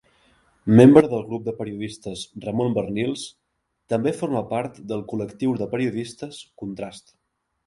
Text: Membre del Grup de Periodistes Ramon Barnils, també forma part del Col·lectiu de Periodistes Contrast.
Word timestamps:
Membre 0.77 1.09
del 1.11 1.19
Grup 1.27 1.43
de 1.47 1.53
Periodistes 1.59 2.23
Ramon 2.45 2.73
Barnils, 2.77 3.27
també 3.95 4.15
forma 4.23 4.43
part 4.55 4.81
del 4.93 5.05
Col·lectiu 5.13 5.55
de 5.63 5.69
Periodistes 5.77 6.43
Contrast. 6.65 7.17